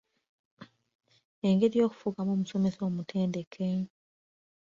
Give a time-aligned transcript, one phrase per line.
[1.47, 3.67] Engeri y'okufuukamu omusomesa omutendeke?